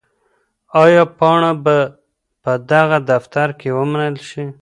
[0.83, 1.77] آیا پاڼه به
[2.43, 4.45] په دغه دفتر کې ومنل شي؟